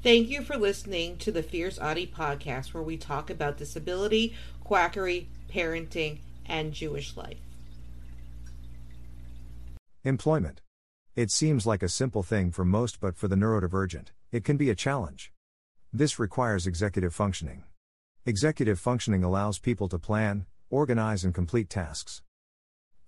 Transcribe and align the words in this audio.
Thank 0.00 0.28
you 0.28 0.42
for 0.42 0.56
listening 0.56 1.16
to 1.18 1.32
the 1.32 1.42
Fierce 1.42 1.76
Autie 1.76 2.06
podcast, 2.06 2.72
where 2.72 2.84
we 2.84 2.96
talk 2.96 3.30
about 3.30 3.56
disability, 3.56 4.32
quackery, 4.62 5.28
parenting, 5.52 6.20
and 6.46 6.72
Jewish 6.72 7.16
life. 7.16 7.38
Employment. 10.04 10.60
It 11.16 11.32
seems 11.32 11.66
like 11.66 11.82
a 11.82 11.88
simple 11.88 12.22
thing 12.22 12.52
for 12.52 12.64
most, 12.64 13.00
but 13.00 13.16
for 13.16 13.26
the 13.26 13.34
neurodivergent, 13.34 14.06
it 14.30 14.44
can 14.44 14.56
be 14.56 14.70
a 14.70 14.76
challenge. 14.76 15.32
This 15.92 16.20
requires 16.20 16.64
executive 16.64 17.12
functioning. 17.12 17.64
Executive 18.24 18.78
functioning 18.78 19.24
allows 19.24 19.58
people 19.58 19.88
to 19.88 19.98
plan, 19.98 20.46
organize, 20.70 21.24
and 21.24 21.34
complete 21.34 21.68
tasks. 21.68 22.22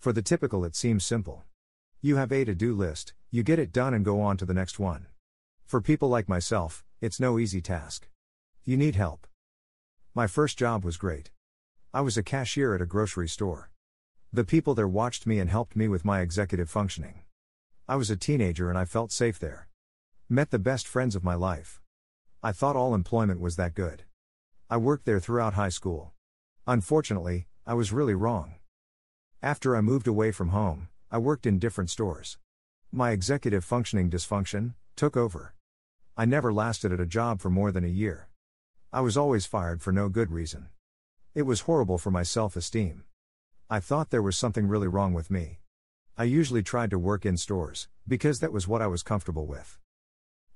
For 0.00 0.12
the 0.12 0.22
typical, 0.22 0.64
it 0.64 0.74
seems 0.74 1.04
simple. 1.04 1.44
You 2.02 2.16
have 2.16 2.32
a 2.32 2.44
to 2.44 2.54
do 2.56 2.74
list, 2.74 3.14
you 3.30 3.44
get 3.44 3.60
it 3.60 3.72
done 3.72 3.94
and 3.94 4.04
go 4.04 4.20
on 4.20 4.36
to 4.38 4.44
the 4.44 4.54
next 4.54 4.80
one. 4.80 5.06
For 5.70 5.80
people 5.80 6.08
like 6.08 6.28
myself, 6.28 6.84
it's 7.00 7.20
no 7.20 7.38
easy 7.38 7.60
task. 7.60 8.08
You 8.64 8.76
need 8.76 8.96
help. 8.96 9.28
My 10.16 10.26
first 10.26 10.58
job 10.58 10.84
was 10.84 10.96
great. 10.96 11.30
I 11.94 12.00
was 12.00 12.16
a 12.16 12.24
cashier 12.24 12.74
at 12.74 12.82
a 12.82 12.86
grocery 12.86 13.28
store. 13.28 13.70
The 14.32 14.42
people 14.42 14.74
there 14.74 14.88
watched 14.88 15.28
me 15.28 15.38
and 15.38 15.48
helped 15.48 15.76
me 15.76 15.86
with 15.86 16.04
my 16.04 16.22
executive 16.22 16.68
functioning. 16.68 17.20
I 17.88 17.94
was 17.94 18.10
a 18.10 18.16
teenager 18.16 18.68
and 18.68 18.76
I 18.76 18.84
felt 18.84 19.12
safe 19.12 19.38
there. 19.38 19.68
Met 20.28 20.50
the 20.50 20.58
best 20.58 20.88
friends 20.88 21.14
of 21.14 21.22
my 21.22 21.36
life. 21.36 21.80
I 22.42 22.50
thought 22.50 22.74
all 22.74 22.92
employment 22.92 23.38
was 23.38 23.54
that 23.54 23.74
good. 23.74 24.02
I 24.68 24.76
worked 24.76 25.04
there 25.04 25.20
throughout 25.20 25.54
high 25.54 25.68
school. 25.68 26.14
Unfortunately, 26.66 27.46
I 27.64 27.74
was 27.74 27.92
really 27.92 28.14
wrong. 28.14 28.56
After 29.40 29.76
I 29.76 29.82
moved 29.82 30.08
away 30.08 30.32
from 30.32 30.48
home, 30.48 30.88
I 31.12 31.18
worked 31.18 31.46
in 31.46 31.60
different 31.60 31.90
stores. 31.90 32.38
My 32.90 33.12
executive 33.12 33.64
functioning 33.64 34.10
dysfunction 34.10 34.74
took 34.96 35.16
over. 35.16 35.54
I 36.16 36.24
never 36.24 36.52
lasted 36.52 36.92
at 36.92 37.00
a 37.00 37.06
job 37.06 37.40
for 37.40 37.50
more 37.50 37.72
than 37.72 37.84
a 37.84 37.88
year. 37.88 38.28
I 38.92 39.00
was 39.00 39.16
always 39.16 39.46
fired 39.46 39.80
for 39.80 39.92
no 39.92 40.08
good 40.08 40.30
reason. 40.30 40.68
It 41.34 41.42
was 41.42 41.62
horrible 41.62 41.96
for 41.96 42.10
my 42.10 42.24
self 42.24 42.56
esteem. 42.56 43.04
I 43.70 43.78
thought 43.78 44.10
there 44.10 44.20
was 44.20 44.36
something 44.36 44.66
really 44.66 44.88
wrong 44.88 45.14
with 45.14 45.30
me. 45.30 45.60
I 46.18 46.24
usually 46.24 46.62
tried 46.62 46.90
to 46.90 46.98
work 46.98 47.24
in 47.24 47.36
stores, 47.36 47.88
because 48.06 48.40
that 48.40 48.52
was 48.52 48.66
what 48.66 48.82
I 48.82 48.88
was 48.88 49.04
comfortable 49.04 49.46
with. 49.46 49.78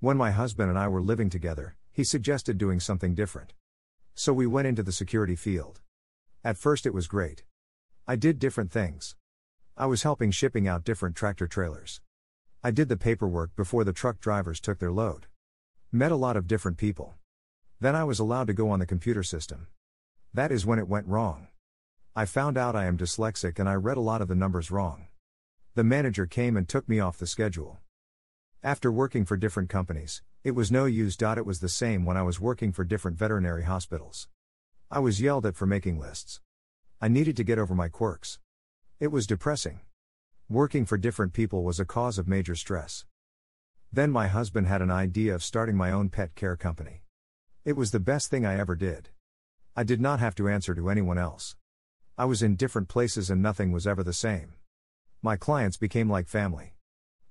When 0.00 0.16
my 0.16 0.32
husband 0.32 0.68
and 0.68 0.78
I 0.78 0.88
were 0.88 1.00
living 1.00 1.30
together, 1.30 1.76
he 1.92 2.02
suggested 2.02 2.58
doing 2.58 2.80
something 2.80 3.14
different. 3.14 3.54
So 4.14 4.32
we 4.32 4.46
went 4.46 4.66
into 4.66 4.82
the 4.82 4.92
security 4.92 5.36
field. 5.36 5.80
At 6.42 6.58
first, 6.58 6.84
it 6.86 6.92
was 6.92 7.06
great. 7.06 7.44
I 8.06 8.16
did 8.16 8.38
different 8.38 8.72
things. 8.72 9.14
I 9.76 9.86
was 9.86 10.02
helping 10.02 10.30
shipping 10.30 10.68
out 10.68 10.84
different 10.84 11.16
tractor 11.16 11.46
trailers. 11.46 12.00
I 12.62 12.70
did 12.70 12.88
the 12.88 12.96
paperwork 12.96 13.54
before 13.56 13.84
the 13.84 13.92
truck 13.92 14.20
drivers 14.20 14.60
took 14.60 14.80
their 14.80 14.92
load. 14.92 15.26
Met 15.96 16.10
a 16.10 16.16
lot 16.16 16.36
of 16.36 16.48
different 16.48 16.76
people. 16.76 17.14
Then 17.78 17.94
I 17.94 18.02
was 18.02 18.18
allowed 18.18 18.48
to 18.48 18.52
go 18.52 18.68
on 18.68 18.80
the 18.80 18.84
computer 18.84 19.22
system. 19.22 19.68
That 20.32 20.50
is 20.50 20.66
when 20.66 20.80
it 20.80 20.88
went 20.88 21.06
wrong. 21.06 21.46
I 22.16 22.24
found 22.24 22.58
out 22.58 22.74
I 22.74 22.86
am 22.86 22.98
dyslexic 22.98 23.60
and 23.60 23.68
I 23.68 23.74
read 23.74 23.96
a 23.96 24.00
lot 24.00 24.20
of 24.20 24.26
the 24.26 24.34
numbers 24.34 24.72
wrong. 24.72 25.06
The 25.76 25.84
manager 25.84 26.26
came 26.26 26.56
and 26.56 26.68
took 26.68 26.88
me 26.88 26.98
off 26.98 27.18
the 27.18 27.28
schedule. 27.28 27.78
After 28.60 28.90
working 28.90 29.24
for 29.24 29.36
different 29.36 29.70
companies, 29.70 30.20
it 30.42 30.56
was 30.56 30.72
no 30.72 30.84
use. 30.86 31.16
It 31.20 31.46
was 31.46 31.60
the 31.60 31.68
same 31.68 32.04
when 32.04 32.16
I 32.16 32.22
was 32.22 32.40
working 32.40 32.72
for 32.72 32.82
different 32.82 33.16
veterinary 33.16 33.62
hospitals. 33.62 34.26
I 34.90 34.98
was 34.98 35.20
yelled 35.20 35.46
at 35.46 35.54
for 35.54 35.64
making 35.64 36.00
lists. 36.00 36.40
I 37.00 37.06
needed 37.06 37.36
to 37.36 37.44
get 37.44 37.60
over 37.60 37.72
my 37.72 37.86
quirks. 37.86 38.40
It 38.98 39.12
was 39.12 39.28
depressing. 39.28 39.78
Working 40.48 40.86
for 40.86 40.98
different 40.98 41.34
people 41.34 41.62
was 41.62 41.78
a 41.78 41.84
cause 41.84 42.18
of 42.18 42.26
major 42.26 42.56
stress. 42.56 43.04
Then 43.94 44.10
my 44.10 44.26
husband 44.26 44.66
had 44.66 44.82
an 44.82 44.90
idea 44.90 45.36
of 45.36 45.44
starting 45.44 45.76
my 45.76 45.92
own 45.92 46.08
pet 46.08 46.34
care 46.34 46.56
company. 46.56 47.04
It 47.64 47.76
was 47.76 47.92
the 47.92 48.00
best 48.00 48.28
thing 48.28 48.44
I 48.44 48.58
ever 48.58 48.74
did. 48.74 49.10
I 49.76 49.84
did 49.84 50.00
not 50.00 50.18
have 50.18 50.34
to 50.34 50.48
answer 50.48 50.74
to 50.74 50.90
anyone 50.90 51.16
else. 51.16 51.54
I 52.18 52.24
was 52.24 52.42
in 52.42 52.56
different 52.56 52.88
places 52.88 53.30
and 53.30 53.40
nothing 53.40 53.70
was 53.70 53.86
ever 53.86 54.02
the 54.02 54.12
same. 54.12 54.54
My 55.22 55.36
clients 55.36 55.76
became 55.76 56.10
like 56.10 56.26
family. 56.26 56.74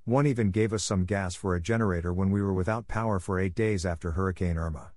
One 0.06 0.26
even 0.26 0.52
gave 0.52 0.72
us 0.72 0.86
some 0.86 1.04
gas 1.04 1.36
for 1.36 1.54
a 1.54 1.60
generator 1.60 2.14
when 2.14 2.32
we 2.32 2.42
were 2.42 2.54
without 2.54 2.88
power 2.88 3.20
for 3.20 3.42
eight 3.42 3.56
days 3.56 3.86
after 3.86 4.12
Hurricane 4.12 4.58
Irma. 4.58 4.94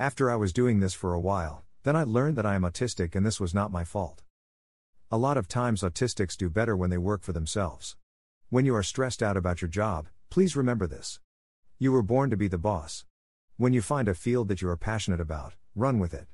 After 0.00 0.28
I 0.28 0.34
was 0.34 0.52
doing 0.52 0.80
this 0.80 0.94
for 0.94 1.14
a 1.14 1.20
while, 1.20 1.62
then 1.84 1.94
I 1.94 2.02
learned 2.02 2.36
that 2.38 2.46
I 2.46 2.56
am 2.56 2.62
autistic 2.62 3.14
and 3.14 3.24
this 3.24 3.38
was 3.38 3.54
not 3.54 3.70
my 3.70 3.84
fault. 3.84 4.24
A 5.12 5.16
lot 5.16 5.36
of 5.36 5.46
times 5.46 5.82
autistics 5.82 6.36
do 6.36 6.50
better 6.50 6.76
when 6.76 6.90
they 6.90 6.98
work 6.98 7.22
for 7.22 7.32
themselves. 7.32 7.96
When 8.50 8.66
you 8.66 8.74
are 8.74 8.82
stressed 8.82 9.22
out 9.22 9.36
about 9.36 9.62
your 9.62 9.68
job, 9.68 10.08
Please 10.34 10.56
remember 10.56 10.88
this. 10.88 11.20
You 11.78 11.92
were 11.92 12.02
born 12.02 12.28
to 12.30 12.36
be 12.36 12.48
the 12.48 12.58
boss. 12.58 13.04
When 13.56 13.72
you 13.72 13.80
find 13.80 14.08
a 14.08 14.14
field 14.14 14.48
that 14.48 14.60
you 14.60 14.68
are 14.68 14.76
passionate 14.76 15.20
about, 15.20 15.54
run 15.76 16.00
with 16.00 16.12
it. 16.12 16.26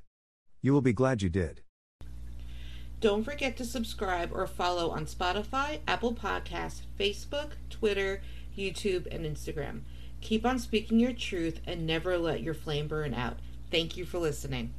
You 0.59 0.73
will 0.73 0.81
be 0.81 0.91
glad 0.91 1.21
you 1.21 1.29
did. 1.29 1.61
Don't 2.99 3.23
forget 3.23 3.55
to 3.57 3.63
subscribe 3.63 4.31
or 4.33 4.47
follow 4.47 4.89
on 4.89 5.05
Spotify, 5.05 5.81
Apple 5.87 6.15
Podcasts, 6.15 6.81
Facebook, 6.99 7.51
Twitter, 7.69 8.23
YouTube, 8.57 9.05
and 9.13 9.23
Instagram. 9.23 9.81
Keep 10.19 10.47
on 10.47 10.57
speaking 10.57 10.99
your 10.99 11.13
truth 11.13 11.61
and 11.67 11.85
never 11.85 12.17
let 12.17 12.41
your 12.41 12.55
flame 12.55 12.87
burn 12.87 13.13
out. 13.13 13.37
Thank 13.69 13.97
you 13.97 14.05
for 14.05 14.17
listening. 14.17 14.73